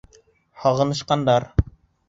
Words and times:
Һағынышҡандар. 0.63 1.49